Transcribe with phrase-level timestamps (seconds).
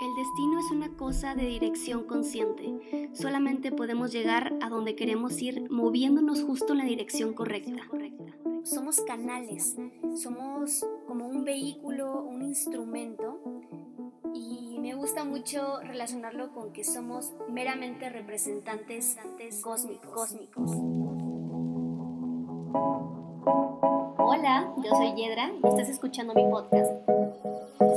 [0.00, 3.10] El destino es una cosa de dirección consciente.
[3.12, 7.82] Solamente podemos llegar a donde queremos ir moviéndonos justo en la dirección correcta.
[8.62, 9.76] Somos canales,
[10.16, 13.40] somos como un vehículo, un instrumento
[14.32, 19.18] y me gusta mucho relacionarlo con que somos meramente representantes
[19.62, 20.10] cósmicos.
[20.10, 20.70] cósmicos.
[24.16, 27.09] Hola, yo soy Yedra y estás escuchando mi podcast.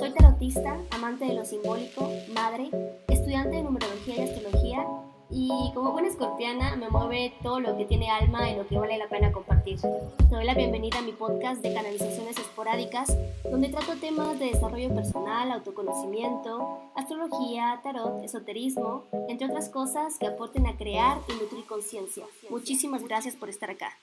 [0.03, 2.69] Soy tarotista, amante de lo simbólico, madre,
[3.07, 4.85] estudiante de numerología y astrología
[5.31, 8.97] y como buena escorpiana me mueve todo lo que tiene alma y lo que vale
[8.97, 9.79] la pena compartir.
[9.79, 13.17] Te doy la bienvenida a mi podcast de canalizaciones esporádicas
[13.49, 20.67] donde trato temas de desarrollo personal, autoconocimiento, astrología, tarot, esoterismo, entre otras cosas que aporten
[20.67, 22.25] a crear y nutrir conciencia.
[22.49, 23.97] Muchísimas gracias por estar acá.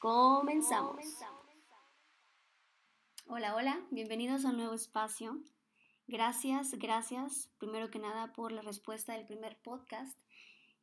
[0.00, 0.96] Comenzamos.
[3.28, 5.42] Hola, hola, bienvenidos a un nuevo espacio.
[6.06, 10.16] Gracias, gracias, primero que nada, por la respuesta del primer podcast.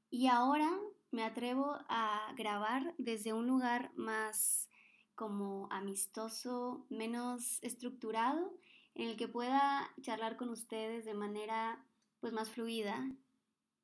[0.09, 0.69] Y ahora
[1.09, 4.67] me atrevo a grabar desde un lugar más
[5.15, 8.53] como amistoso, menos estructurado,
[8.93, 11.87] en el que pueda charlar con ustedes de manera
[12.19, 13.09] pues más fluida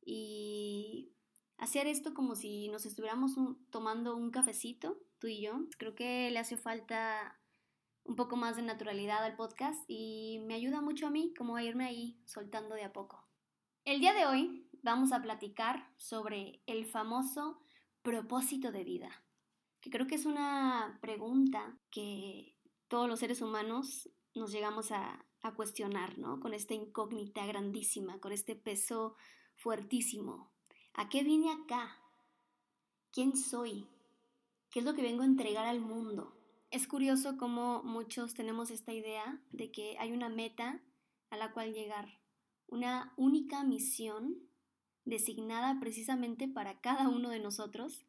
[0.04, 1.14] y
[1.58, 3.36] hacer esto como si nos estuviéramos
[3.70, 5.62] tomando un cafecito, tú y yo.
[5.78, 7.39] Creo que le hace falta
[8.10, 11.64] un poco más de naturalidad al podcast y me ayuda mucho a mí como a
[11.64, 13.24] irme ahí soltando de a poco.
[13.86, 17.60] El día de hoy vamos a platicar sobre el famoso
[18.02, 19.24] propósito de vida,
[19.80, 25.54] que creo que es una pregunta que todos los seres humanos nos llegamos a, a
[25.54, 26.40] cuestionar, ¿no?
[26.40, 29.18] Con esta incógnita grandísima, con este peso
[29.56, 30.52] fuertísimo.
[30.96, 31.96] ¿A qué vine acá?
[33.12, 33.88] ¿Quién soy?
[34.72, 36.39] ¿Qué es lo que vengo a entregar al mundo?
[36.72, 40.80] Es curioso cómo muchos tenemos esta idea de que hay una meta
[41.32, 42.20] a la cual llegar,
[42.68, 44.38] una única misión
[45.04, 48.06] designada precisamente para cada uno de nosotros,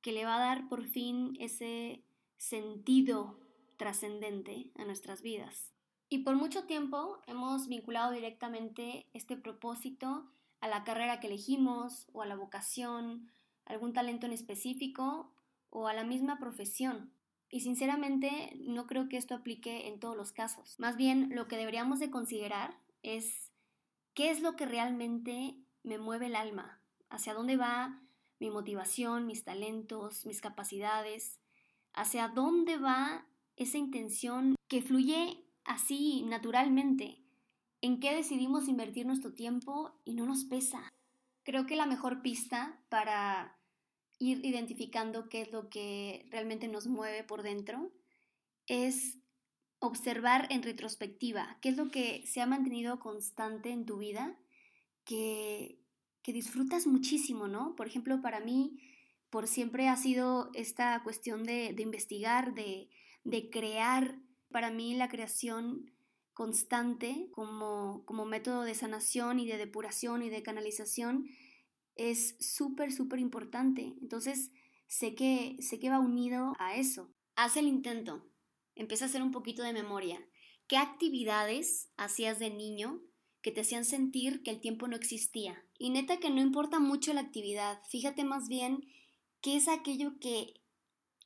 [0.00, 2.02] que le va a dar por fin ese
[2.38, 3.38] sentido
[3.76, 5.72] trascendente a nuestras vidas.
[6.08, 10.28] Y por mucho tiempo hemos vinculado directamente este propósito
[10.60, 13.30] a la carrera que elegimos o a la vocación,
[13.64, 15.32] algún talento en específico
[15.70, 17.12] o a la misma profesión.
[17.54, 20.74] Y sinceramente no creo que esto aplique en todos los casos.
[20.78, 23.52] Más bien lo que deberíamos de considerar es
[24.14, 26.80] qué es lo que realmente me mueve el alma,
[27.10, 28.00] hacia dónde va
[28.40, 31.40] mi motivación, mis talentos, mis capacidades,
[31.92, 33.26] hacia dónde va
[33.56, 37.22] esa intención que fluye así naturalmente,
[37.82, 40.88] en qué decidimos invertir nuestro tiempo y no nos pesa.
[41.42, 43.58] Creo que la mejor pista para
[44.22, 47.90] ir identificando qué es lo que realmente nos mueve por dentro,
[48.66, 49.18] es
[49.80, 54.38] observar en retrospectiva qué es lo que se ha mantenido constante en tu vida,
[55.04, 55.80] que,
[56.22, 57.74] que disfrutas muchísimo, ¿no?
[57.74, 58.78] Por ejemplo, para mí,
[59.28, 62.90] por siempre ha sido esta cuestión de, de investigar, de,
[63.24, 64.20] de crear.
[64.52, 65.90] Para mí la creación
[66.32, 71.26] constante como, como método de sanación y de depuración y de canalización
[71.96, 73.94] es súper, súper importante.
[74.00, 74.50] Entonces,
[74.86, 77.12] sé que, sé que va unido a eso.
[77.36, 78.26] Haz el intento.
[78.74, 80.20] Empieza a hacer un poquito de memoria.
[80.66, 83.02] ¿Qué actividades hacías de niño
[83.42, 85.64] que te hacían sentir que el tiempo no existía?
[85.78, 87.80] Y neta que no importa mucho la actividad.
[87.90, 88.86] Fíjate más bien
[89.40, 90.54] qué es aquello que,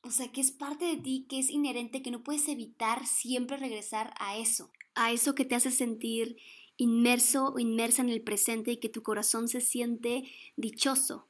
[0.03, 3.57] o sea, que es parte de ti, que es inherente, que no puedes evitar siempre
[3.57, 4.71] regresar a eso.
[4.95, 6.37] A eso que te hace sentir
[6.77, 10.23] inmerso o inmersa en el presente y que tu corazón se siente
[10.55, 11.27] dichoso.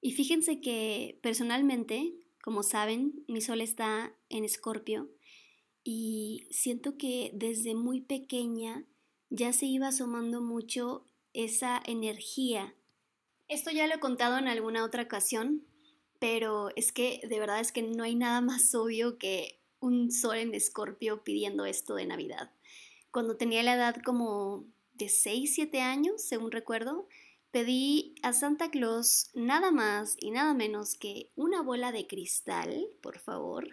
[0.00, 2.12] Y fíjense que personalmente,
[2.42, 5.08] como saben, mi sol está en Escorpio
[5.84, 8.84] y siento que desde muy pequeña
[9.30, 12.74] ya se iba asomando mucho esa energía.
[13.48, 15.64] Esto ya lo he contado en alguna otra ocasión,
[16.18, 20.36] pero es que de verdad es que no hay nada más obvio que un sol
[20.36, 22.52] en Escorpio pidiendo esto de Navidad
[23.12, 24.64] cuando tenía la edad como
[24.94, 27.06] de 6, 7 años, según recuerdo,
[27.50, 33.18] pedí a Santa Claus nada más y nada menos que una bola de cristal, por
[33.18, 33.68] favor,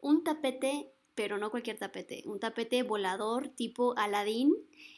[0.00, 4.52] un tapete, pero no cualquier tapete, un tapete volador tipo Aladdin,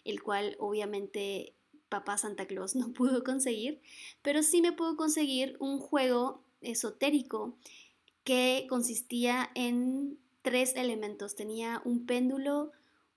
[0.05, 1.55] el cual obviamente
[1.89, 3.81] papá Santa Claus no pudo conseguir,
[4.23, 7.57] pero sí me pudo conseguir un juego esotérico
[8.23, 11.37] que consistía en tres elementos.
[11.37, 12.73] Tenía un péndulo,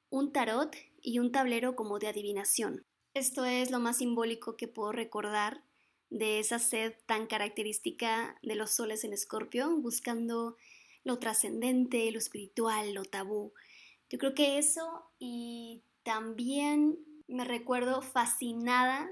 [0.09, 2.85] un tarot y un tablero como de adivinación.
[3.13, 5.63] Esto es lo más simbólico que puedo recordar
[6.09, 10.55] de esa sed tan característica de los soles en Escorpio, buscando
[11.03, 13.53] lo trascendente, lo espiritual, lo tabú.
[14.09, 16.97] Yo creo que eso y también
[17.29, 19.11] Me recuerdo fascinada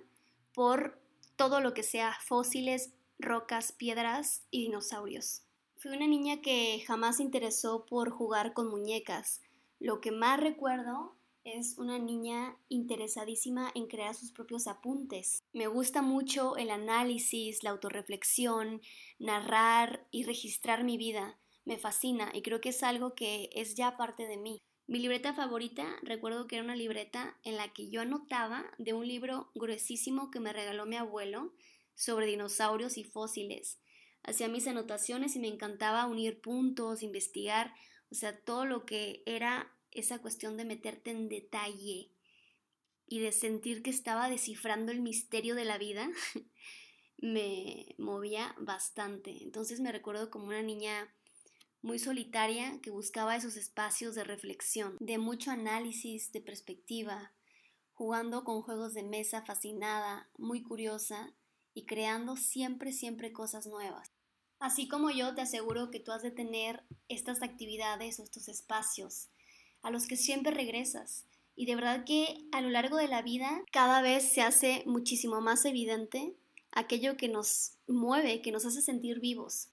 [0.54, 0.98] por
[1.36, 5.44] todo lo que sea fósiles, rocas, piedras y dinosaurios.
[5.76, 9.42] Fui una niña que jamás se interesó por jugar con muñecas.
[9.80, 15.44] Lo que más recuerdo es una niña interesadísima en crear sus propios apuntes.
[15.54, 18.82] Me gusta mucho el análisis, la autorreflexión,
[19.20, 21.38] narrar y registrar mi vida.
[21.64, 24.62] Me fascina y creo que es algo que es ya parte de mí.
[24.88, 29.08] Mi libreta favorita, recuerdo que era una libreta en la que yo anotaba de un
[29.08, 31.54] libro gruesísimo que me regaló mi abuelo
[31.96, 33.80] sobre dinosaurios y fósiles.
[34.22, 37.74] Hacía mis anotaciones y me encantaba unir puntos, investigar,
[38.16, 42.14] o sea, todo lo que era esa cuestión de meterte en detalle
[43.08, 46.10] y de sentir que estaba descifrando el misterio de la vida,
[47.18, 49.44] me movía bastante.
[49.44, 51.14] Entonces me recuerdo como una niña
[51.82, 57.34] muy solitaria que buscaba esos espacios de reflexión, de mucho análisis, de perspectiva,
[57.92, 61.36] jugando con juegos de mesa fascinada, muy curiosa
[61.74, 64.15] y creando siempre, siempre cosas nuevas.
[64.66, 69.28] Así como yo te aseguro que tú has de tener estas actividades o estos espacios
[69.84, 71.28] a los que siempre regresas.
[71.56, 75.40] Y de verdad que a lo largo de la vida cada vez se hace muchísimo
[75.40, 76.34] más evidente
[76.72, 79.70] aquello que nos mueve, que nos hace sentir vivos.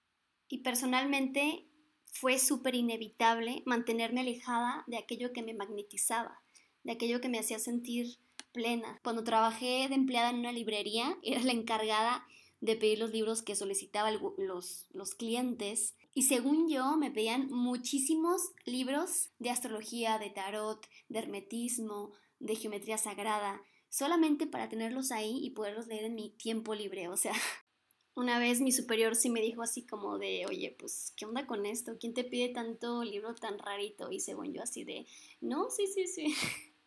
[0.50, 1.64] Y personalmente
[2.04, 6.42] fue súper inevitable mantenerme alejada de aquello que me magnetizaba,
[6.84, 8.18] de aquello que me hacía sentir
[8.52, 9.00] plena.
[9.02, 12.26] Cuando trabajé de empleada en una librería, era la encargada
[12.62, 18.52] de pedir los libros que solicitaban los, los clientes y según yo, me pedían muchísimos
[18.66, 25.50] libros de astrología, de tarot, de hermetismo, de geometría sagrada, solamente para tenerlos ahí y
[25.50, 27.08] poderlos leer en mi tiempo libre.
[27.08, 27.32] O sea,
[28.14, 31.64] una vez mi superior sí me dijo así como de, oye, pues, ¿qué onda con
[31.64, 31.96] esto?
[31.98, 34.12] ¿Quién te pide tanto libro tan rarito?
[34.12, 35.06] Y según yo así de,
[35.40, 36.34] no, sí, sí, sí.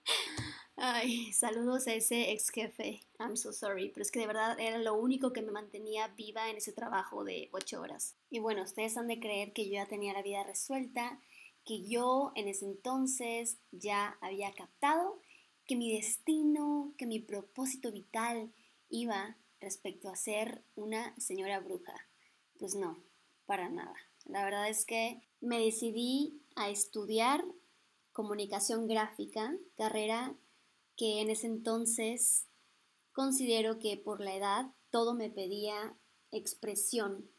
[0.78, 3.00] Ay, saludos a ese ex jefe.
[3.18, 6.50] I'm so sorry, pero es que de verdad era lo único que me mantenía viva
[6.50, 8.16] en ese trabajo de ocho horas.
[8.30, 11.22] Y bueno, ustedes han de creer que yo ya tenía la vida resuelta,
[11.64, 15.22] que yo en ese entonces ya había captado
[15.66, 18.52] que mi destino, que mi propósito vital
[18.90, 21.96] iba respecto a ser una señora bruja.
[22.60, 22.98] Pues no,
[23.46, 23.96] para nada.
[24.26, 27.46] La verdad es que me decidí a estudiar
[28.12, 30.36] comunicación gráfica, carrera
[30.96, 32.48] que en ese entonces
[33.12, 35.98] considero que por la edad todo me pedía
[36.32, 37.30] expresión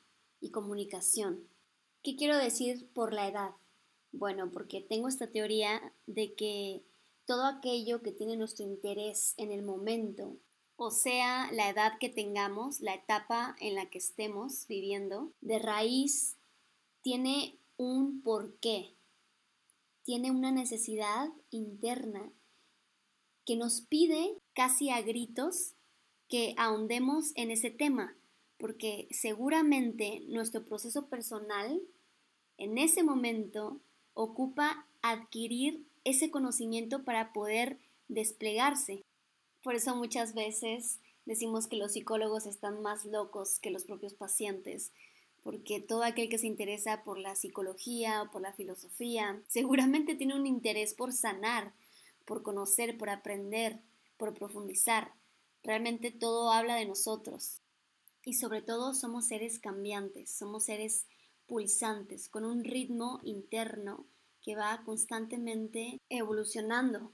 [0.40, 1.48] y comunicación.
[2.02, 3.50] ¿Qué quiero decir por la edad?
[4.12, 6.84] Bueno, porque tengo esta teoría de que
[7.26, 10.38] todo aquello que tiene nuestro interés en el momento,
[10.76, 16.36] o sea, la edad que tengamos, la etapa en la que estemos viviendo, de raíz
[17.02, 18.96] tiene un porqué,
[20.02, 22.32] tiene una necesidad interna
[23.46, 25.74] que nos pide casi a gritos
[26.28, 28.16] que ahondemos en ese tema,
[28.58, 31.80] porque seguramente nuestro proceso personal
[32.58, 33.80] en ese momento
[34.14, 37.78] ocupa adquirir ese conocimiento para poder
[38.08, 39.04] desplegarse.
[39.62, 44.92] Por eso muchas veces decimos que los psicólogos están más locos que los propios pacientes,
[45.42, 50.34] porque todo aquel que se interesa por la psicología o por la filosofía seguramente tiene
[50.34, 51.72] un interés por sanar,
[52.26, 53.82] por conocer, por aprender,
[54.18, 55.14] por profundizar.
[55.62, 57.62] Realmente todo habla de nosotros.
[58.24, 61.06] Y sobre todo somos seres cambiantes, somos seres
[61.46, 64.06] pulsantes, con un ritmo interno
[64.42, 67.12] que va constantemente evolucionando.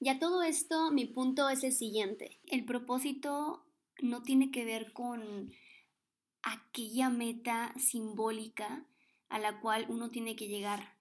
[0.00, 2.40] Y a todo esto mi punto es el siguiente.
[2.44, 3.64] El propósito
[4.02, 5.52] no tiene que ver con
[6.42, 8.86] aquella meta simbólica
[9.28, 10.99] a la cual uno tiene que llegar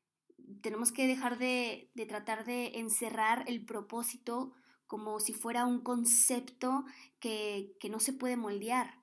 [0.61, 4.53] tenemos que dejar de, tratar de encerrar el propósito
[4.87, 6.85] como si fuera un concepto
[7.19, 8.95] que, no se puede moldear.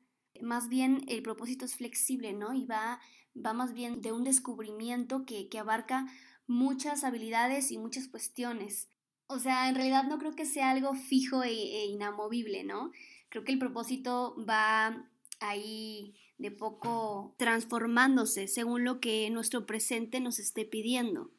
[0.43, 2.53] Más bien el propósito es flexible, ¿no?
[2.53, 3.01] Y va,
[3.35, 6.07] va más bien de un descubrimiento que, abarca
[6.47, 8.91] muchas habilidades y muchas cuestiones.
[9.29, 12.93] O sea, en realidad no creo que sea algo fijo e, e inamovible, ¿no?
[13.29, 15.11] Creo que el propósito va
[15.41, 21.31] ahí de poco transformándose según lo que nuestro presente nos esté pidiendo.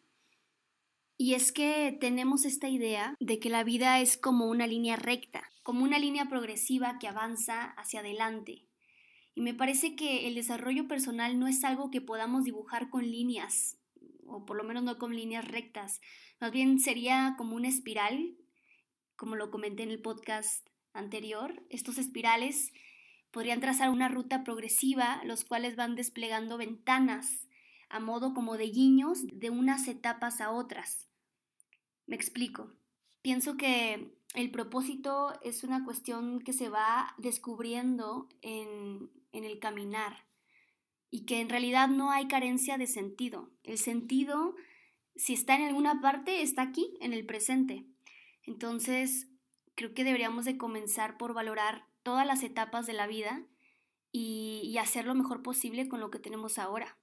[1.20, 5.50] Y es que tenemos esta idea de que la vida es como una línea recta,
[5.64, 8.68] como una línea progresiva que avanza hacia adelante.
[9.34, 13.78] Y me parece que el desarrollo personal no es algo que podamos dibujar con líneas,
[14.28, 16.02] o por lo menos no con líneas rectas.
[16.40, 18.36] Más bien sería como una espiral,
[19.16, 21.64] como lo comenté en el podcast anterior.
[21.70, 22.72] Estos espirales
[23.32, 27.47] podrían trazar una ruta progresiva, los cuales van desplegando ventanas
[27.90, 31.08] a modo como de guiños de unas etapas a otras.
[32.06, 32.72] Me explico.
[33.22, 40.26] Pienso que el propósito es una cuestión que se va descubriendo en, en el caminar
[41.10, 43.50] y que en realidad no hay carencia de sentido.
[43.64, 44.56] El sentido,
[45.16, 47.86] si está en alguna parte, está aquí, en el presente.
[48.44, 49.28] Entonces,
[49.76, 53.44] creo que deberíamos de comenzar por valorar todas las etapas de la vida
[54.12, 56.98] y, y hacer lo mejor posible con lo que tenemos ahora.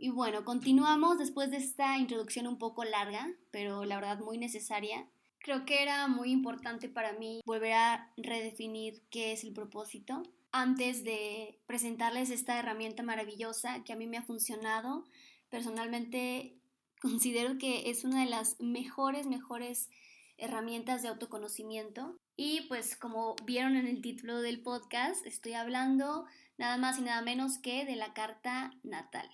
[0.00, 5.08] Y bueno, continuamos después de esta introducción un poco larga, pero la verdad muy necesaria.
[5.40, 11.02] Creo que era muy importante para mí volver a redefinir qué es el propósito antes
[11.02, 15.04] de presentarles esta herramienta maravillosa que a mí me ha funcionado.
[15.48, 16.54] Personalmente
[17.02, 19.90] considero que es una de las mejores, mejores
[20.36, 22.16] herramientas de autoconocimiento.
[22.36, 26.24] Y pues como vieron en el título del podcast, estoy hablando
[26.56, 29.28] nada más y nada menos que de la carta natal.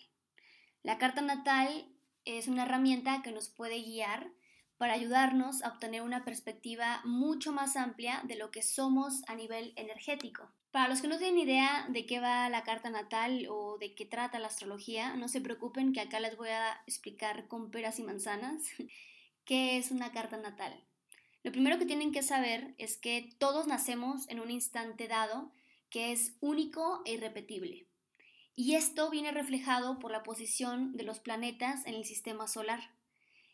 [0.85, 1.87] La carta natal
[2.26, 4.31] es una herramienta que nos puede guiar
[4.76, 9.73] para ayudarnos a obtener una perspectiva mucho más amplia de lo que somos a nivel
[9.76, 10.53] energético.
[10.73, 14.05] Para los que no tienen idea de qué va la carta natal o de qué
[14.05, 18.03] trata la astrología, no se preocupen que acá les voy a explicar con peras y
[18.03, 18.61] manzanas
[19.47, 20.85] qué es una carta natal.
[21.45, 25.50] Lo primero que tienen que saber es que todos nacemos en un instante dado
[25.88, 27.87] que es único e irrepetible.
[28.57, 32.91] Y esto viene reflejado por la posición de los planetas en el sistema solar.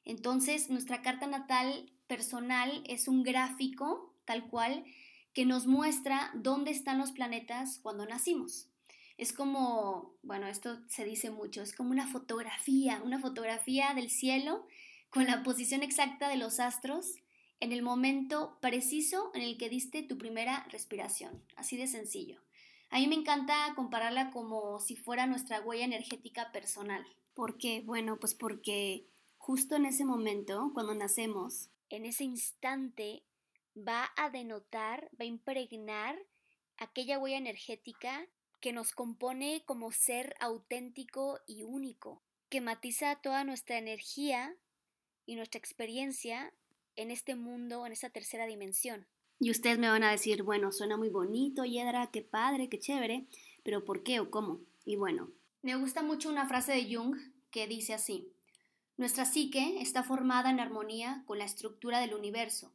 [0.05, 4.85] Entonces, nuestra carta natal personal es un gráfico tal cual
[5.33, 8.69] que nos muestra dónde están los planetas cuando nacimos.
[9.17, 14.67] Es como, bueno, esto se dice mucho, es como una fotografía, una fotografía del cielo
[15.11, 17.17] con la posición exacta de los astros
[17.61, 21.43] en el momento preciso en el que diste tu primera respiración.
[21.57, 22.41] Así de sencillo.
[22.91, 27.07] A mí me encanta compararla como si fuera nuestra huella energética personal.
[27.35, 27.83] ¿Por qué?
[27.83, 29.07] Bueno, pues porque
[29.39, 33.23] justo en ese momento, cuando nacemos, en ese instante
[33.77, 36.19] va a denotar, va a impregnar
[36.79, 38.27] aquella huella energética
[38.61, 44.57] que nos compone como ser auténtico y único, que matiza toda nuestra energía
[45.27, 46.53] y nuestra experiencia
[46.97, 49.07] en este mundo, en esa tercera dimensión.
[49.43, 53.27] Y ustedes me van a decir, bueno, suena muy bonito, Yedra, qué padre, qué chévere,
[53.65, 54.61] pero ¿por qué o cómo?
[54.85, 55.31] Y bueno,
[55.63, 57.17] me gusta mucho una frase de Jung
[57.51, 58.29] que dice así,
[58.99, 62.71] nuestra psique está formada en armonía con la estructura del universo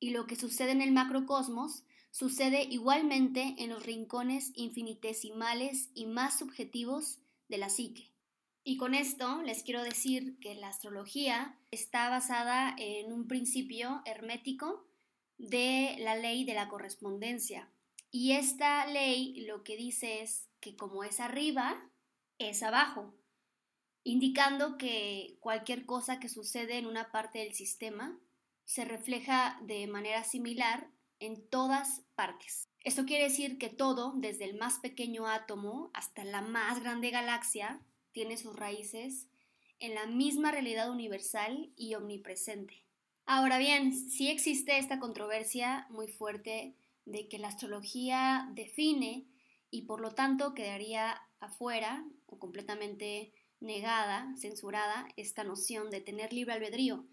[0.00, 6.38] y lo que sucede en el macrocosmos sucede igualmente en los rincones infinitesimales y más
[6.38, 7.18] subjetivos
[7.48, 8.10] de la psique.
[8.64, 14.85] Y con esto les quiero decir que la astrología está basada en un principio hermético
[15.38, 17.70] de la ley de la correspondencia.
[18.10, 21.90] Y esta ley lo que dice es que como es arriba,
[22.38, 23.14] es abajo,
[24.04, 28.18] indicando que cualquier cosa que sucede en una parte del sistema
[28.64, 32.68] se refleja de manera similar en todas partes.
[32.80, 37.80] Esto quiere decir que todo, desde el más pequeño átomo hasta la más grande galaxia,
[38.12, 39.28] tiene sus raíces
[39.78, 42.85] en la misma realidad universal y omnipresente.
[43.28, 49.26] Ahora bien, sí existe esta controversia muy fuerte de que la astrología define
[49.68, 56.54] y por lo tanto quedaría afuera o completamente negada, censurada, esta noción de tener libre
[56.54, 57.04] albedrío.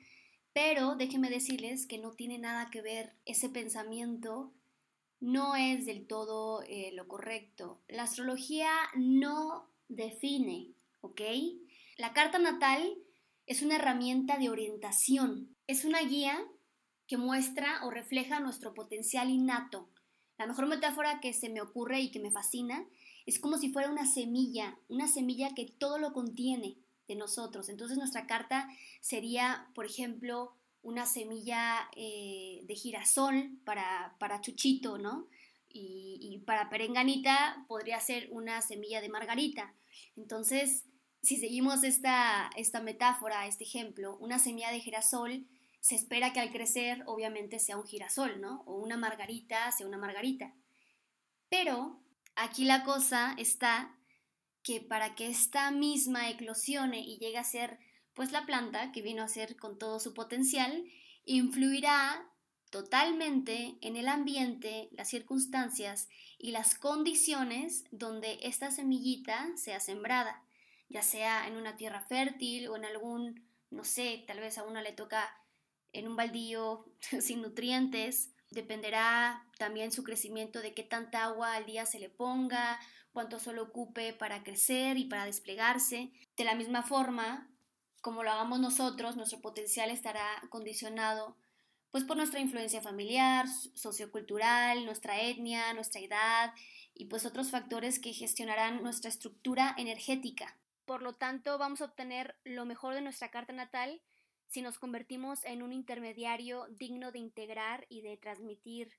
[0.54, 4.54] Pero déjenme decirles que no tiene nada que ver ese pensamiento,
[5.20, 7.82] no es del todo eh, lo correcto.
[7.88, 11.22] La astrología no define, ¿ok?
[11.98, 13.00] La carta natal
[13.48, 16.40] es una herramienta de orientación, es una guía
[17.08, 19.90] que muestra o refleja nuestro potencial innato.
[20.38, 22.86] La mejor metáfora que se me ocurre y que me fascina
[23.26, 26.78] es como si fuera una semilla, una semilla que todo lo contiene
[27.08, 27.70] de nosotros.
[27.70, 28.68] Entonces nuestra carta
[29.02, 35.28] sería, por ejemplo, una semilla eh, de girasol para, para Chuchito, ¿no?
[35.70, 39.74] Y, y, para Perenganita podría ser una semilla de margarita.
[40.16, 40.86] Entonces,
[41.24, 45.48] si seguimos esta, esta metáfora, este ejemplo, una semilla de girasol,
[45.84, 48.64] se espera que al crecer obviamente sea un girasol, ¿no?
[48.66, 50.54] O una margarita sea una margarita.
[51.50, 52.02] Pero
[52.36, 53.94] aquí la cosa está
[54.64, 57.80] que para que esta misma eclosione y llegue a ser
[58.14, 60.86] pues la planta que vino a ser con todo su potencial
[61.26, 62.32] influirá
[62.70, 70.46] totalmente en el ambiente, las circunstancias y las condiciones donde esta semillita sea sembrada,
[70.88, 74.82] ya sea en una tierra fértil o en algún, no sé, tal vez a una
[74.82, 75.43] le toca
[75.94, 76.86] en un baldío
[77.22, 82.80] sin nutrientes, dependerá también su crecimiento de qué tanta agua al día se le ponga
[83.14, 86.12] cuánto solo ocupe para crecer y para desplegarse.
[86.36, 87.50] De la misma forma,
[88.02, 91.38] como lo hagamos nosotros, nuestro potencial estará condicionado
[91.92, 93.46] pues por nuestra influencia familiar,
[93.76, 96.52] sociocultural, nuestra etnia, nuestra edad
[96.96, 100.58] y pues otros factores que gestionarán nuestra estructura energética.
[100.86, 104.02] Por lo tanto, vamos a obtener lo mejor de nuestra carta natal
[104.54, 108.94] si nos convertimos en un intermediario digno de integrar y de transmitir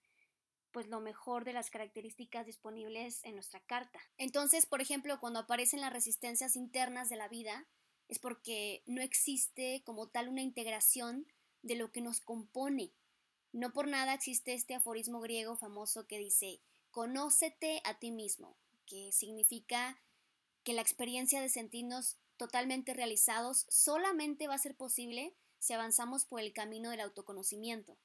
[0.72, 4.00] pues lo mejor de las características disponibles en nuestra carta.
[4.18, 7.68] Entonces, por ejemplo, cuando aparecen las resistencias internas de la vida,
[8.08, 11.24] es porque no existe como tal una integración
[11.62, 12.90] de lo que nos compone.
[13.52, 18.56] No por nada existe este aforismo griego famoso que dice, conócete a ti mismo,
[18.86, 20.02] que significa
[20.64, 26.40] que la experiencia de sentirnos totalmente realizados solamente va a ser posible si avanzamos por
[26.40, 27.96] el camino del autoconocimiento.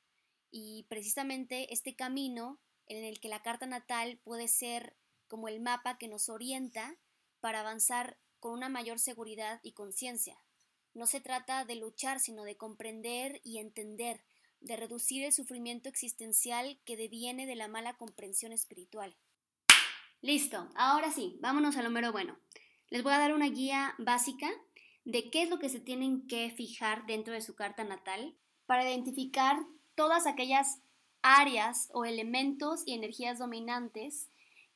[0.49, 4.95] Y precisamente este camino en el que la carta natal puede ser
[5.27, 6.95] como el mapa que nos orienta
[7.41, 10.37] para avanzar con una mayor seguridad y conciencia.
[10.93, 14.23] No se trata de luchar, sino de comprender y entender,
[14.61, 19.17] de reducir el sufrimiento existencial que deviene de la mala comprensión espiritual.
[20.21, 22.39] Listo, ahora sí, vámonos a lo mero bueno.
[22.87, 24.49] Les voy a dar una guía básica
[25.09, 28.35] de qué es lo que se tienen que fijar dentro de su carta natal
[28.65, 29.57] para identificar
[29.95, 30.81] todas aquellas
[31.21, 34.29] áreas o elementos y energías dominantes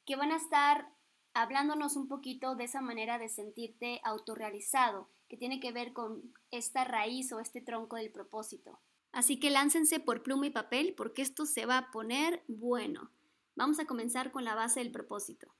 [0.05, 0.89] que van a estar
[1.33, 6.83] hablándonos un poquito de esa manera de sentirte autorrealizado, que tiene que ver con esta
[6.83, 8.79] raíz o este tronco del propósito.
[9.11, 13.11] Así que láncense por pluma y papel porque esto se va a poner bueno.
[13.55, 15.53] Vamos a comenzar con la base del propósito.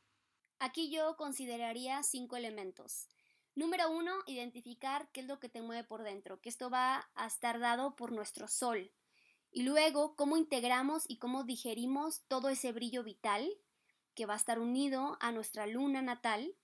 [0.60, 3.08] Aquí yo consideraría cinco elementos.
[3.56, 7.28] Número uno, identificar qué es lo que te mueve por dentro, que esto va a
[7.28, 8.92] estar dado por nuestro sol.
[9.52, 13.48] Y luego, cómo integramos y cómo digerimos todo ese brillo vital
[14.16, 16.56] que va a estar unido a nuestra luna natal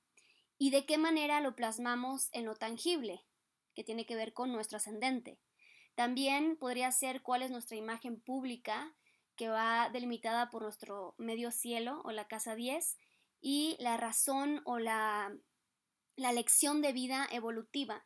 [0.58, 3.24] y de qué manera lo plasmamos en lo tangible,
[3.76, 5.40] que tiene que ver con nuestro ascendente.
[5.94, 8.96] También podría ser cuál es nuestra imagen pública,
[9.36, 12.98] que va delimitada por nuestro medio cielo o la casa 10,
[13.42, 15.32] y la razón o la,
[16.20, 18.06] la lección de vida evolutiva,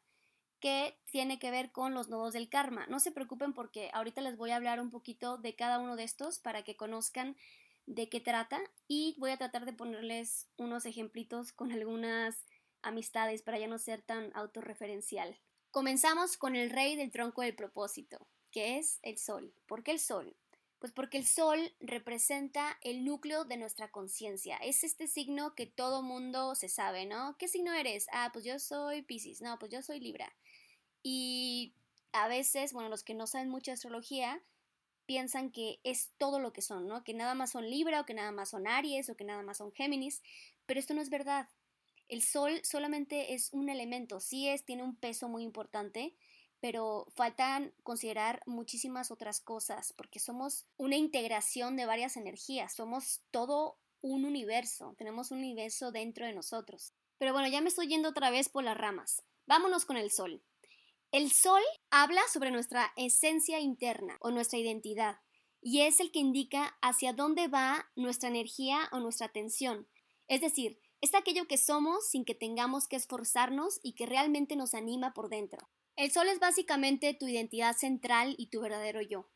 [0.60, 2.86] que tiene que ver con los nodos del karma.
[2.88, 6.04] No se preocupen porque ahorita les voy a hablar un poquito de cada uno de
[6.04, 7.36] estos para que conozcan
[7.86, 12.46] de qué trata y voy a tratar de ponerles unos ejemplitos con algunas
[12.82, 15.38] amistades para ya no ser tan autorreferencial.
[15.72, 19.54] Comenzamos con el rey del tronco del propósito, que es el sol.
[19.66, 20.38] ¿Por qué el sol?
[20.84, 24.58] Pues porque el sol representa el núcleo de nuestra conciencia.
[24.58, 27.38] Es este signo que todo mundo se sabe, ¿no?
[27.38, 28.08] ¿Qué signo eres?
[28.12, 29.42] Ah, pues yo soy Pisces.
[29.42, 30.36] No, pues yo soy Libra.
[31.02, 31.74] Y
[32.12, 34.44] a veces, bueno, los que no saben mucha astrología,
[35.06, 37.06] piensan que es todo lo que son, ¿no?
[37.06, 39.60] Que nada más son Libra o que nada más son Aries o que nada más
[39.60, 40.22] son Géminis,
[40.66, 41.48] pero esto no es verdad.
[42.10, 46.14] El Sol solamente es un elemento, sí es, tiene un peso muy importante,
[46.64, 53.82] pero faltan considerar muchísimas otras cosas, porque somos una integración de varias energías, somos todo
[54.00, 56.94] un universo, tenemos un universo dentro de nosotros.
[57.18, 59.24] Pero bueno, ya me estoy yendo otra vez por las ramas.
[59.46, 60.42] Vámonos con el Sol.
[61.12, 65.18] El sol habla sobre nuestra esencia interna o nuestra identidad
[65.60, 69.90] y es el que indica hacia dónde va nuestra energía o nuestra atención.
[70.30, 74.74] Es decir, es aquello que somos sin que tengamos que esforzarnos y que realmente nos
[74.74, 75.68] anima por dentro.
[75.96, 79.30] El sol es básicamente tu identidad central y tu verdadero yo.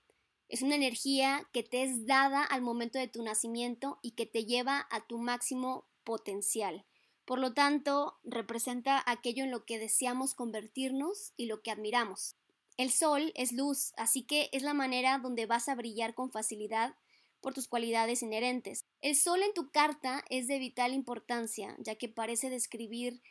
[0.49, 4.45] Es una energía que te es dada al momento de tu nacimiento y que te
[4.45, 6.85] lleva a tu máximo potencial.
[7.25, 12.37] Por lo tanto, representa aquello en lo que deseamos convertirnos y lo que admiramos.
[12.77, 16.95] El sol es luz, así que es la manera donde vas a brillar con facilidad
[17.41, 18.85] por tus cualidades inherentes.
[19.01, 23.21] El sol en tu carta es de vital importancia, ya que parece describir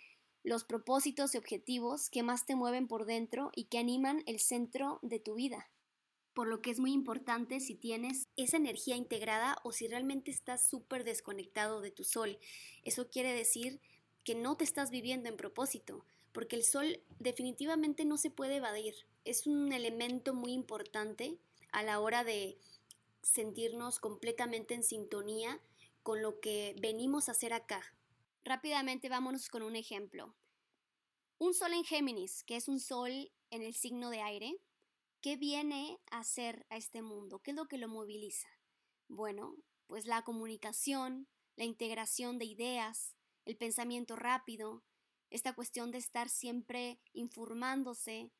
[0.47, 4.99] los propósitos y objetivos que más te mueven por dentro y que animan el centro
[5.03, 5.69] de tu vida
[6.37, 10.69] por lo que es muy importante si tienes esa energía integrada o si realmente estás
[10.69, 12.39] súper desconectado de tu sol.
[12.85, 13.81] Eso quiere decir
[14.23, 18.95] que no te estás viviendo en propósito, porque el sol definitivamente no se puede evadir.
[19.25, 21.39] Es un elemento muy importante
[21.73, 22.59] a la hora de
[23.23, 25.59] sentirnos completamente en sintonía
[26.03, 27.96] con lo que venimos a hacer acá.
[28.47, 30.35] Rápidamente vámonos con un ejemplo.
[31.39, 34.57] Un sol en Géminis, que es un sol en el signo de aire,
[35.27, 37.41] ¿Qué viene a hacer a este mundo?
[37.41, 38.49] ¿Qué es lo que lo moviliza?
[39.09, 39.57] Bueno,
[39.89, 44.85] pues la comunicación, la integración de ideas, el pensamiento rápido,
[45.31, 48.31] esta cuestión de estar siempre informándose,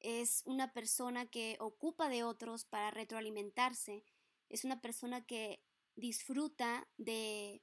[0.00, 4.04] es una persona que ocupa de otros para retroalimentarse,
[4.48, 5.62] es una persona que
[5.94, 7.62] disfruta de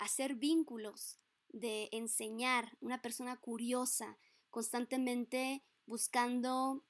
[0.00, 4.18] hacer vínculos, de enseñar, una persona curiosa,
[4.50, 6.84] constantemente buscando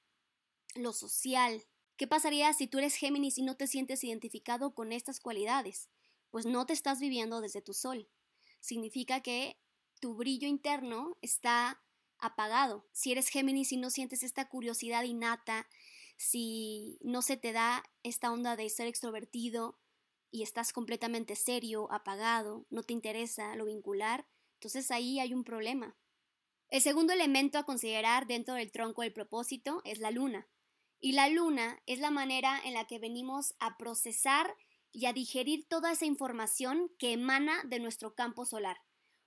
[0.75, 1.65] lo social,
[2.01, 5.87] ¿Qué pasaría si tú eres Géminis y no te sientes identificado con estas cualidades?
[6.31, 8.09] Pues no te estás viviendo desde tu sol.
[8.59, 9.59] Significa que
[9.99, 11.83] tu brillo interno está
[12.17, 12.87] apagado.
[12.91, 15.69] Si eres Géminis y no sientes esta curiosidad innata,
[16.17, 19.79] si no se te da esta onda de ser extrovertido
[20.31, 25.95] y estás completamente serio, apagado, no te interesa lo vincular, entonces ahí hay un problema.
[26.69, 30.47] El segundo elemento a considerar dentro del tronco del propósito es la luna.
[30.99, 34.55] Y la luna es la manera en la que venimos a procesar
[34.91, 38.77] y a digerir toda esa información que emana de nuestro campo solar.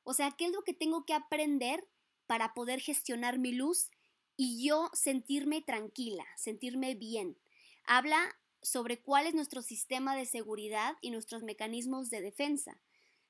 [0.03, 1.87] O sea, ¿qué es lo que tengo que aprender
[2.27, 3.91] para poder gestionar mi luz
[4.37, 7.39] y yo sentirme tranquila, sentirme bien.
[7.85, 12.81] Habla sobre cuál es nuestro sistema de seguridad y nuestros mecanismos de defensa.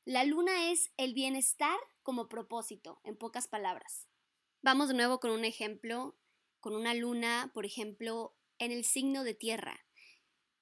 [0.07, 4.09] La luna es el bienestar como propósito, en pocas palabras.
[4.63, 6.17] Vamos de nuevo con un ejemplo,
[6.61, 9.85] con una luna, por ejemplo, en el signo de tierra.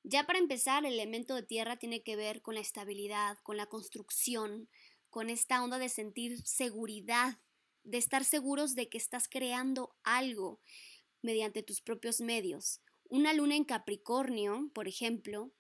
[0.02, 3.66] Ya para empezar, el elemento de tierra tiene que ver con la estabilidad, con la
[3.66, 4.68] construcción,
[5.10, 7.38] con esta onda de sentir seguridad
[7.84, 10.60] de estar seguros de que estás creando algo
[11.20, 12.80] mediante tus propios medios.
[13.12, 15.52] Una luna en Capricornio, por ejemplo,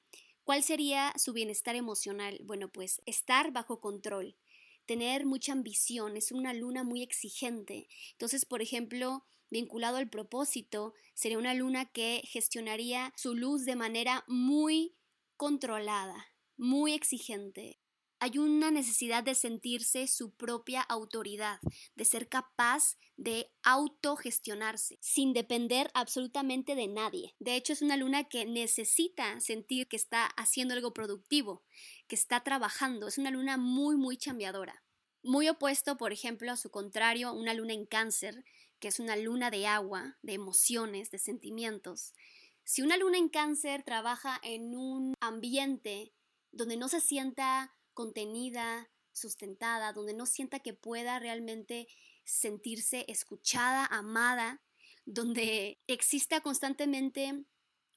[0.42, 2.40] ¿cuál sería su bienestar emocional?
[2.44, 4.38] Bueno, pues estar bajo control,
[4.86, 7.88] tener mucha ambición, es una luna muy exigente.
[8.12, 14.24] Entonces, por ejemplo, vinculado al propósito, sería una luna que gestionaría su luz de manera
[14.28, 14.96] muy
[15.36, 17.81] controlada, muy exigente
[18.22, 21.58] hay una necesidad de sentirse su propia autoridad,
[21.96, 27.34] de ser capaz de autogestionarse, sin depender absolutamente de nadie.
[27.40, 31.64] De hecho, es una luna que necesita sentir que está haciendo algo productivo,
[32.06, 33.08] que está trabajando.
[33.08, 34.84] Es una luna muy, muy chambeadora.
[35.24, 38.44] Muy opuesto, por ejemplo, a su contrario, una luna en cáncer,
[38.78, 42.14] que es una luna de agua, de emociones, de sentimientos.
[42.62, 46.12] Si una luna en cáncer trabaja en un ambiente
[46.52, 51.88] donde no se sienta contenida, sustentada, donde no sienta que pueda realmente
[52.24, 54.62] sentirse escuchada, amada,
[55.04, 57.44] donde exista constantemente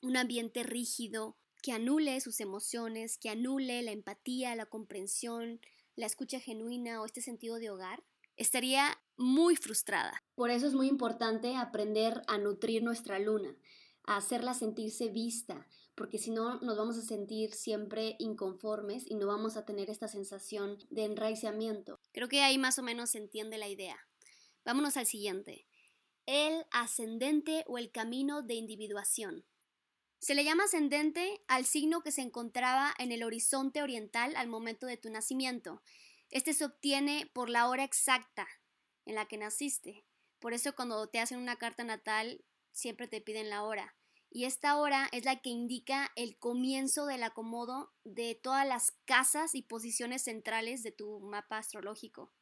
[0.02, 5.60] un ambiente rígido que anule sus emociones, que anule la empatía, la comprensión,
[5.96, 8.04] la escucha genuina o este sentido de hogar,
[8.38, 10.24] estaría muy frustrada.
[10.36, 13.56] Por eso es muy importante aprender a nutrir nuestra luna,
[14.04, 19.28] a hacerla sentirse vista, porque si no nos vamos a sentir siempre inconformes y no
[19.28, 22.00] vamos a tener esta sensación de enraizamiento.
[22.12, 23.98] Creo que ahí más o menos se entiende la idea.
[24.66, 25.66] Vámonos al siguiente.
[26.26, 29.46] El ascendente o el camino de individuación.
[30.20, 34.88] Se le llama ascendente al signo que se encontraba en el horizonte oriental al momento
[34.88, 35.82] de tu nacimiento.
[36.30, 38.48] Este se obtiene por la hora exacta
[39.06, 40.04] en la que naciste.
[40.40, 43.96] Por eso cuando te hacen una carta natal siempre te piden la hora
[44.36, 49.56] y esta hora es la que indica el comienzo del acomodo de todas las casas
[49.56, 52.34] y posiciones centrales de tu mapa astrológico.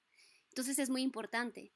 [0.50, 1.72] Entonces es muy importante.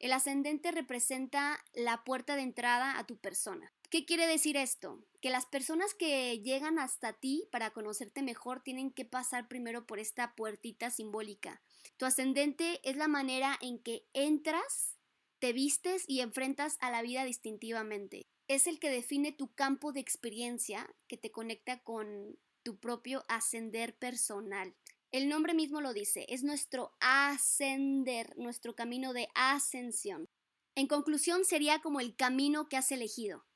[0.00, 3.72] El ascendente representa la puerta de entrada a tu persona.
[3.90, 5.04] ¿Qué quiere decir esto?
[5.20, 10.00] Que las personas que llegan hasta ti para conocerte mejor tienen que pasar primero por
[10.00, 11.62] esta puertita simbólica.
[11.96, 14.96] Tu ascendente es la manera en que entras,
[15.40, 20.00] te vistes y enfrentas a la vida distintivamente es el que define tu campo de
[20.00, 24.74] experiencia que te conecta con tu propio ascender personal.
[25.12, 30.28] El nombre mismo lo dice, es nuestro ascender, nuestro camino de ascensión.
[30.74, 33.46] En conclusión, sería como el camino que has elegido.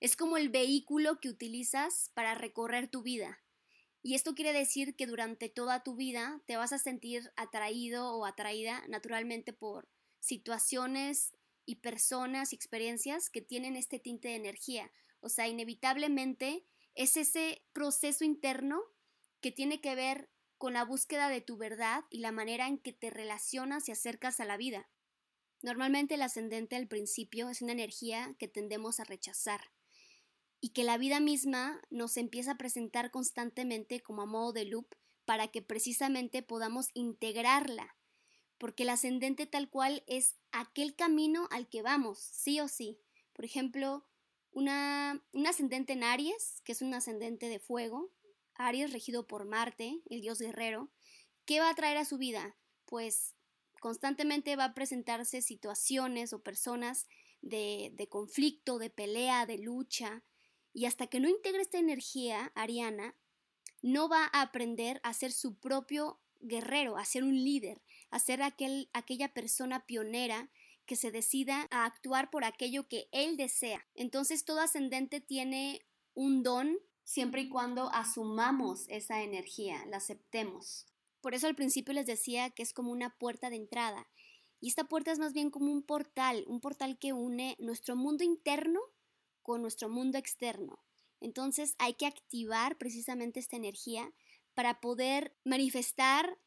[0.00, 3.42] Es como el vehículo que utilizas para recorrer tu vida.
[4.02, 8.26] Y esto quiere decir que durante toda tu vida te vas a sentir atraído o
[8.26, 9.88] atraída naturalmente por
[10.22, 14.90] situaciones, y personas y experiencias que tienen este tinte de energía.
[15.20, 18.82] O sea, inevitablemente es ese proceso interno
[19.40, 22.92] que tiene que ver con la búsqueda de tu verdad y la manera en que
[22.92, 24.88] te relacionas y acercas a la vida.
[25.62, 29.70] Normalmente el ascendente al principio es una energía que tendemos a rechazar
[30.60, 34.94] y que la vida misma nos empieza a presentar constantemente como a modo de loop
[35.24, 37.96] para que precisamente podamos integrarla
[38.62, 43.00] porque el ascendente tal cual es aquel camino al que vamos, sí o sí.
[43.32, 44.06] Por ejemplo,
[44.52, 48.12] un ascendente en Aries, que es un ascendente de fuego,
[48.54, 50.92] Aries regido por Marte, el dios guerrero,
[51.44, 52.56] ¿qué va a traer a su vida?
[52.84, 53.34] Pues
[53.80, 57.08] constantemente va a presentarse situaciones o personas
[57.40, 60.22] de, de conflicto, de pelea, de lucha,
[60.72, 63.16] y hasta que no integre esta energía ariana,
[63.80, 68.42] no va a aprender a ser su propio guerrero, a ser un líder, a ser
[68.42, 70.50] aquel, aquella persona pionera
[70.86, 73.86] que se decida a actuar por aquello que él desea.
[73.94, 75.80] Entonces todo ascendente tiene
[76.14, 80.86] un don siempre y cuando asumamos esa energía, la aceptemos.
[81.20, 84.08] Por eso al principio les decía que es como una puerta de entrada.
[84.60, 88.24] Y esta puerta es más bien como un portal, un portal que une nuestro mundo
[88.24, 88.80] interno
[89.42, 90.84] con nuestro mundo externo.
[91.20, 94.12] Entonces hay que activar precisamente esta energía
[94.54, 96.38] para poder manifestar,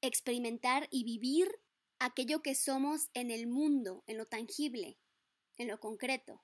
[0.00, 1.60] experimentar y vivir
[1.98, 4.98] aquello que somos en el mundo, en lo tangible,
[5.56, 6.42] en lo concreto.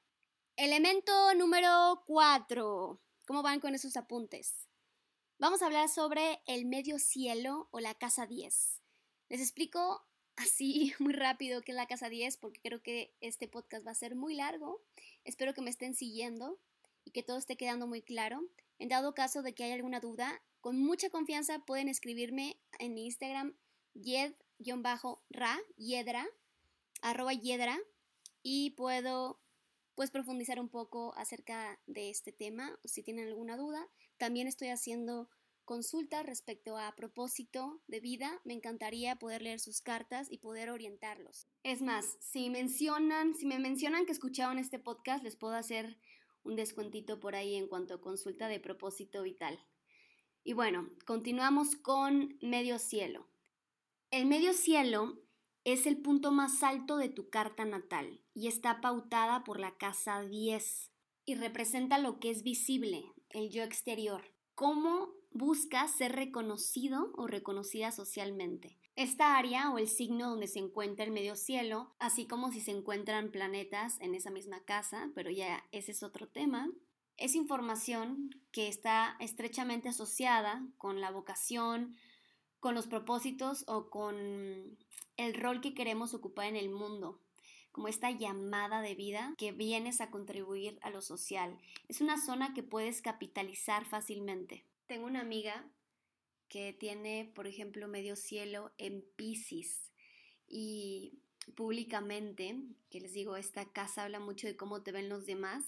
[0.57, 3.01] Elemento número 4.
[3.27, 4.69] ¿Cómo van con esos apuntes?
[5.39, 8.83] Vamos a hablar sobre el medio cielo o la casa 10.
[9.29, 13.87] Les explico así muy rápido qué es la casa 10 porque creo que este podcast
[13.87, 14.83] va a ser muy largo.
[15.25, 16.61] Espero que me estén siguiendo
[17.05, 18.41] y que todo esté quedando muy claro.
[18.79, 23.07] En dado caso de que haya alguna duda, con mucha confianza pueden escribirme en mi
[23.07, 23.55] Instagram
[23.95, 26.27] yed-ra, yedra,
[27.03, 27.79] arroba yedra,
[28.43, 29.41] y puedo
[29.95, 33.89] pues profundizar un poco acerca de este tema si tienen alguna duda.
[34.19, 35.29] También estoy haciendo
[35.65, 38.41] consultas respecto a propósito de vida.
[38.45, 41.49] Me encantaría poder leer sus cartas y poder orientarlos.
[41.63, 45.99] Es más, si mencionan, si me mencionan que escucharon este podcast, les puedo hacer
[46.45, 49.59] un descuentito por ahí en cuanto a consulta de propósito vital.
[50.45, 53.27] Y bueno, continuamos con medio cielo.
[54.11, 55.19] El medio cielo
[55.65, 60.21] es el punto más alto de tu carta natal y está pautada por la casa
[60.21, 60.91] 10
[61.25, 64.23] y representa lo que es visible, el yo exterior.
[64.55, 68.79] ¿Cómo buscas ser reconocido o reconocida socialmente?
[68.97, 72.71] Esta área o el signo donde se encuentra el medio cielo, así como si se
[72.71, 76.71] encuentran planetas en esa misma casa, pero ya ese es otro tema,
[77.17, 81.97] es información que está estrechamente asociada con la vocación,
[82.61, 84.79] con los propósitos o con
[85.17, 87.21] el rol que queremos ocupar en el mundo,
[87.73, 91.59] como esta llamada de vida que vienes a contribuir a lo social.
[91.89, 94.65] Es una zona que puedes capitalizar fácilmente.
[94.87, 95.67] Tengo una amiga
[96.49, 99.91] que tiene, por ejemplo, medio cielo en Pisces
[100.47, 101.19] y
[101.57, 102.57] públicamente,
[102.91, 105.65] que les digo, esta casa habla mucho de cómo te ven los demás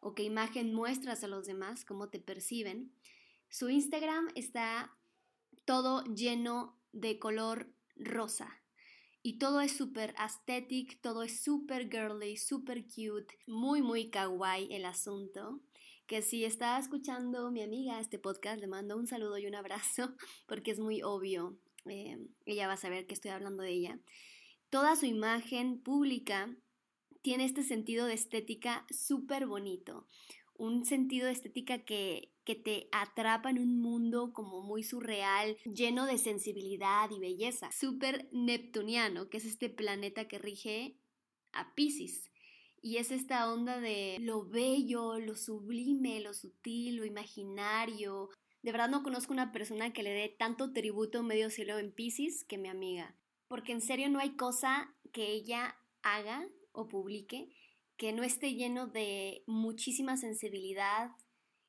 [0.00, 2.92] o qué imagen muestras a los demás, cómo te perciben.
[3.48, 4.94] Su Instagram está
[5.64, 8.62] todo lleno de color rosa.
[9.22, 14.84] Y todo es súper aesthetic, todo es súper girly, súper cute, muy, muy kawaii el
[14.84, 15.60] asunto.
[16.06, 20.14] Que si está escuchando mi amiga este podcast, le mando un saludo y un abrazo,
[20.46, 21.58] porque es muy obvio.
[21.86, 23.98] Eh, ella va a saber que estoy hablando de ella.
[24.70, 26.54] Toda su imagen pública
[27.22, 30.06] tiene este sentido de estética súper bonito
[30.58, 36.06] un sentido de estética que, que te atrapa en un mundo como muy surreal, lleno
[36.06, 37.70] de sensibilidad y belleza.
[37.72, 40.96] Súper neptuniano, que es este planeta que rige
[41.52, 42.30] a Pisces.
[42.82, 48.30] Y es esta onda de lo bello, lo sublime, lo sutil, lo imaginario.
[48.62, 52.44] De verdad no conozco una persona que le dé tanto tributo medio cielo en Pisces
[52.44, 53.16] que mi amiga.
[53.48, 57.52] Porque en serio no hay cosa que ella haga o publique
[57.96, 61.12] que no esté lleno de muchísima sensibilidad,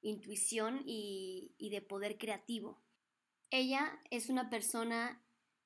[0.02, 2.82] intuición y, de poder creativo.
[3.50, 5.22] Ella es una persona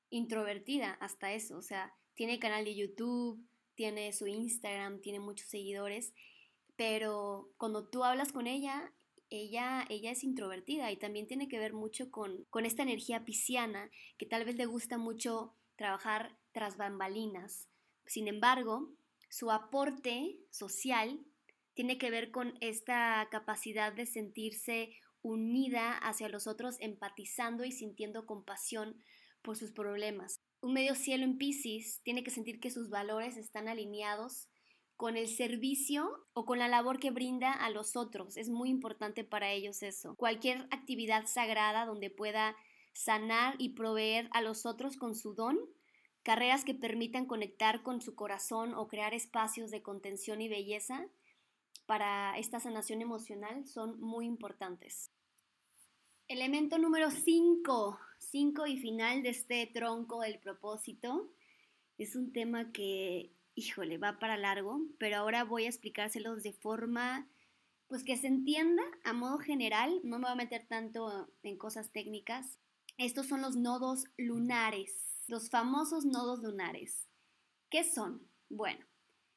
[0.09, 3.43] introvertida hasta eso, o sea, tiene canal de YouTube,
[3.75, 6.13] tiene su Instagram, tiene muchos seguidores,
[6.75, 8.93] pero cuando tú hablas con ella,
[9.29, 13.89] ella, ella es introvertida y también tiene que ver mucho con, con esta energía pisciana
[14.17, 17.69] que tal vez le gusta mucho trabajar tras bambalinas.
[18.05, 18.89] Sin embargo,
[19.29, 21.25] su aporte social
[21.73, 28.25] tiene que ver con esta capacidad de sentirse unida hacia los otros, empatizando y sintiendo
[28.25, 29.01] compasión
[29.41, 30.41] por sus problemas.
[30.61, 34.47] Un medio cielo en Pisces tiene que sentir que sus valores están alineados
[34.95, 38.37] con el servicio o con la labor que brinda a los otros.
[38.37, 40.15] Es muy importante para ellos eso.
[40.15, 42.55] Cualquier actividad sagrada donde pueda
[42.93, 45.57] sanar y proveer a los otros con su don
[46.21, 51.07] carreras que permitan conectar con su corazón o crear espacios de contención y belleza
[51.87, 55.11] para esta sanación emocional son muy importantes.
[56.27, 61.33] Elemento número 5, 5 y final de este tronco del propósito.
[61.97, 67.27] Es un tema que, híjole, va para largo, pero ahora voy a explicárselos de forma
[67.87, 71.91] pues que se entienda a modo general, no me voy a meter tanto en cosas
[71.91, 72.57] técnicas.
[72.97, 77.07] Estos son los nodos lunares los famosos nodos lunares.
[77.69, 78.27] ¿Qué son?
[78.49, 78.85] Bueno,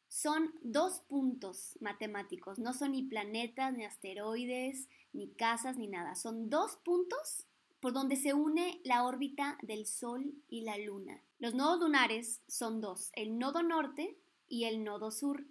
[0.08, 6.14] son dos puntos matemáticos, no son ni planetas, ni asteroides, ni casas, ni nada.
[6.14, 7.46] Son dos puntos
[7.80, 11.22] por donde se une la órbita del Sol y la Luna.
[11.38, 14.16] Los nodos lunares son dos, el nodo norte
[14.48, 15.46] y el nodo sur.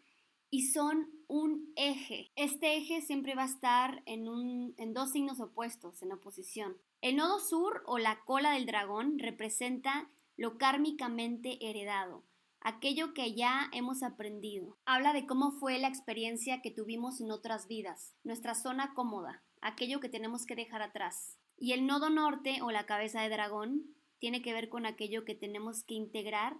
[0.49, 2.31] y son un eje.
[2.35, 6.77] Este eje siempre va a estar en, dos signos opuestos, en oposición.
[7.01, 12.23] El nodo sur o la cola del dragón representa lo kármicamente heredado,
[12.63, 14.77] aquello que ya hemos aprendido.
[14.85, 19.99] Habla de cómo fue la experiencia que tuvimos en otras vidas, nuestra zona cómoda, aquello
[19.99, 21.37] que tenemos que dejar atrás.
[21.57, 23.83] Y el nodo norte o la cabeza de dragón
[24.17, 26.57] tiene que ver con aquello que tenemos que integrar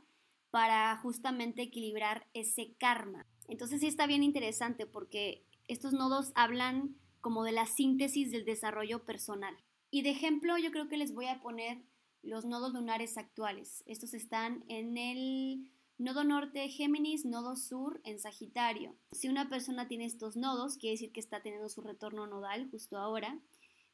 [0.52, 3.26] para justamente equilibrar ese karma.
[3.48, 9.06] Entonces sí está bien interesante porque estos nodos hablan como de la síntesis del desarrollo
[9.06, 9.56] personal.
[9.90, 11.82] Y de ejemplo yo creo que les voy a poner
[12.22, 13.84] los nodos lunares actuales.
[13.86, 18.96] Estos están en el nodo norte Géminis, nodo sur en Sagitario.
[19.12, 22.98] Si una persona tiene estos nodos, quiere decir que está teniendo su retorno nodal justo
[22.98, 23.40] ahora.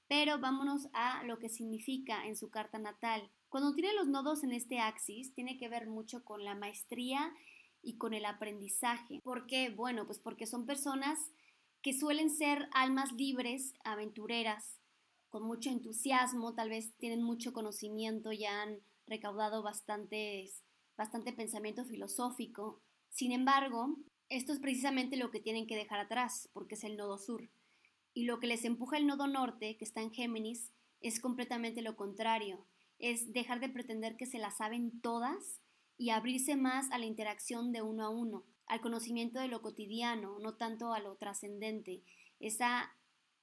[0.07, 3.29] Pero vámonos a lo que significa en su carta natal.
[3.49, 7.33] Cuando tiene los nodos en este axis, tiene que ver mucho con la maestría
[7.81, 9.19] y con el aprendizaje.
[9.23, 9.69] ¿Por qué?
[9.69, 11.31] Bueno, pues porque son personas
[11.81, 14.79] que suelen ser almas libres, aventureras,
[15.29, 20.63] con mucho entusiasmo, tal vez tienen mucho conocimiento, ya han recaudado bastantes,
[20.99, 22.81] bastante pensamiento filosófico.
[23.07, 23.95] Sin embargo,
[24.27, 27.49] esto es precisamente lo que tienen que dejar atrás, porque es el nodo sur.
[28.13, 31.95] Y lo que les empuja el nodo norte, que está en Géminis, es completamente lo
[31.95, 32.65] contrario.
[32.99, 35.61] Es dejar de pretender que se las saben todas
[35.97, 40.37] y abrirse más a la interacción de uno a uno, al conocimiento de lo cotidiano,
[40.39, 42.03] no tanto a lo trascendente,
[42.41, 42.93] esa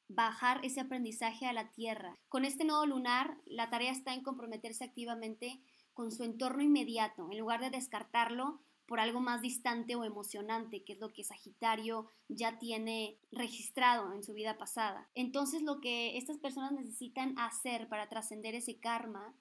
[0.09, 2.19] bajar ese aprendizaje a la tierra.
[2.29, 5.59] Con este nodo lunar, la tarea está en comprometerse activamente
[5.97, 10.93] con su entorno inmediato, en lugar de descartarlo por algo más distante o emocionante, que
[10.93, 15.09] es lo que Sagitario ya tiene registrado en su vida pasada.
[15.15, 19.35] Entonces lo que estas personas necesitan hacer para trascender ese karma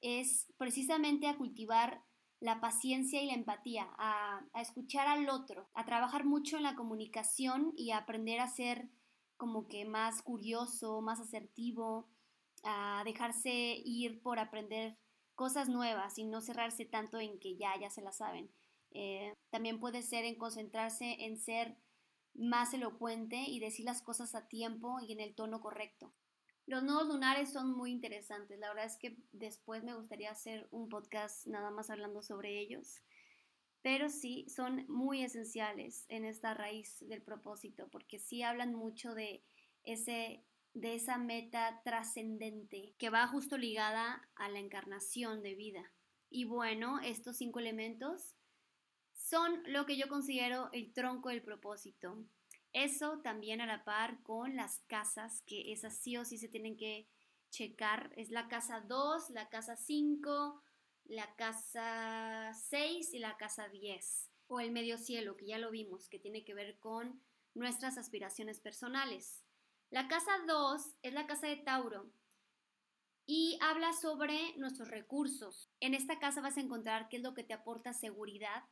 [0.00, 2.04] es precisamente a cultivar
[2.38, 7.72] la paciencia y la empatía, a, escuchar al otro, a trabajar mucho en la comunicación
[7.76, 8.88] y a aprender a ser
[9.36, 12.06] como que más curioso, más asertivo,
[12.62, 14.96] a dejarse ir por aprender
[15.36, 18.50] cosas nuevas y no cerrarse tanto en que ya, ya se la saben.
[18.90, 21.76] Eh, también puede ser en concentrarse en ser
[22.34, 26.12] más elocuente y decir las cosas a tiempo y en el tono correcto.
[26.66, 28.58] Los nodos lunares son muy interesantes.
[28.58, 33.02] La verdad es que después me gustaría hacer un podcast nada más hablando sobre ellos.
[33.82, 39.44] Pero sí, son muy esenciales en esta raíz del propósito, porque sí hablan mucho de,
[39.84, 40.44] ese,
[40.76, 45.90] de esa meta trascendente que va justo ligada a la encarnación de vida.
[46.28, 48.36] Y bueno, estos cinco elementos
[49.14, 52.22] son lo que yo considero el tronco del propósito.
[52.74, 56.76] Eso también a la par con las casas, que esas sí o sí se tienen
[56.76, 57.08] que
[57.48, 58.12] checar.
[58.14, 60.62] Es la casa 2, la casa 5,
[61.04, 64.30] la casa 6 y la casa 10.
[64.48, 67.22] O el medio cielo, que ya lo vimos, que tiene que ver con
[67.54, 69.45] nuestras aspiraciones personales.
[69.96, 72.12] La casa 2 es la casa de Tauro
[73.24, 75.70] y habla sobre nuestros recursos.
[75.80, 78.64] En esta casa vas a encontrar qué es lo que te aporta seguridad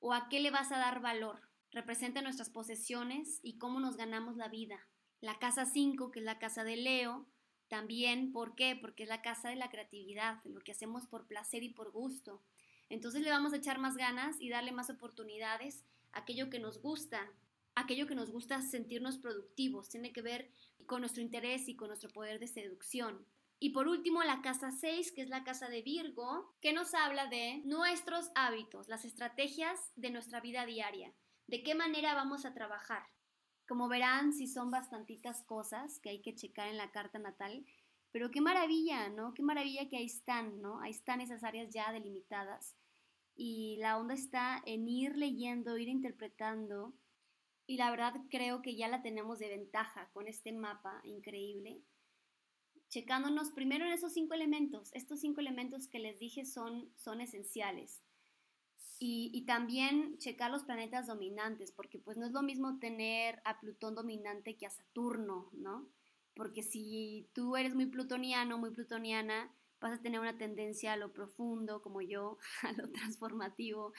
[0.00, 4.36] o a qué le vas a dar valor representa nuestras posesiones y cómo nos ganamos
[4.36, 4.84] la vida.
[5.20, 7.28] La casa 5, que es la casa de Leo,
[7.68, 8.74] también, ¿por qué?
[8.74, 12.42] Porque es la casa de la creatividad, lo que hacemos por placer y por gusto.
[12.88, 16.82] Entonces le vamos a echar más ganas y darle más oportunidades a aquello que nos
[16.82, 17.30] gusta,
[17.78, 20.50] aquello que nos gusta sentirnos productivos, tiene que ver
[20.86, 23.26] con nuestro interés y con nuestro poder de seducción.
[23.60, 27.26] Y por último, la casa 6, que es la casa de Virgo, que nos habla
[27.26, 31.12] de nuestros hábitos, las estrategias de nuestra vida diaria
[31.48, 33.02] de qué manera vamos a trabajar.
[33.66, 37.66] Como verán, si son bastantitas cosas que hay que checar en la carta natal,
[38.12, 39.34] pero qué maravilla, ¿no?
[39.34, 40.80] Qué maravilla que ahí están, ¿no?
[40.80, 42.76] Ahí están esas áreas ya delimitadas.
[43.34, 46.94] Y la onda está en ir leyendo, ir interpretando.
[47.68, 51.82] Y la verdad creo que ya la tenemos de ventaja con este mapa increíble.
[52.88, 54.88] Checándonos primero en esos cinco elementos.
[54.94, 58.02] Estos cinco elementos que les dije son, son esenciales.
[59.00, 63.94] Y, también checar los planetas dominantes, porque pues no es lo mismo tener a Plutón
[63.94, 65.88] dominante que a Saturno, ¿no?
[66.34, 71.12] Porque si tú eres muy plutoniano, muy plutoniana, vas a tener una tendencia a lo
[71.12, 73.92] profundo, como yo, a lo transformativo,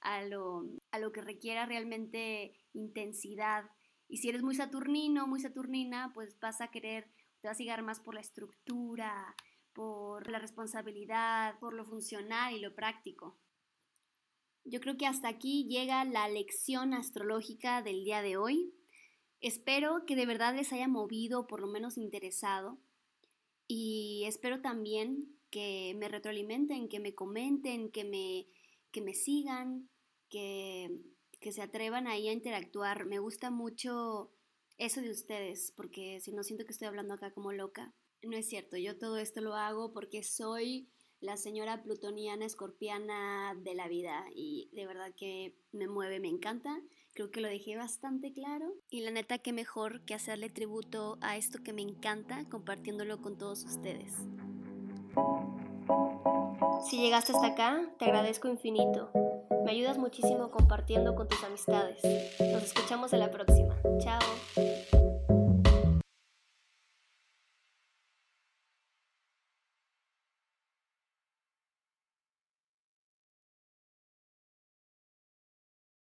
[0.00, 3.70] a lo, a lo que requiera realmente intensidad.
[4.08, 7.10] Y si eres muy saturnino, muy saturnina, pues vas a querer,
[7.40, 9.34] te vas a llegar más por la estructura,
[9.72, 13.38] por la responsabilidad, por lo funcional y lo práctico.
[14.64, 18.74] Yo creo que hasta aquí llega la lección astrológica del día de hoy.
[19.40, 22.78] Espero que de verdad les haya movido, por lo menos interesado.
[23.68, 28.46] Y espero también que me retroalimenten, que me comenten, que me,
[28.90, 29.88] que me sigan,
[30.28, 30.90] que,
[31.40, 33.06] que se atrevan ahí a interactuar.
[33.06, 34.30] Me gusta mucho
[34.78, 37.94] eso de ustedes, porque si no siento que estoy hablando acá como loca.
[38.22, 40.88] No es cierto, yo todo esto lo hago porque soy
[41.20, 46.80] la señora plutoniana escorpiana de la vida y de verdad que me mueve, me encanta.
[47.14, 51.36] Creo que lo dejé bastante claro y la neta que mejor que hacerle tributo a
[51.36, 54.12] esto que me encanta compartiéndolo con todos ustedes.
[56.88, 59.10] Si llegaste hasta acá, te agradezco infinito.
[59.66, 61.98] Me ayudas muchísimo compartiendo con tus amistades.
[62.52, 63.74] Nos escuchamos en la próxima.
[63.98, 64.20] Chao.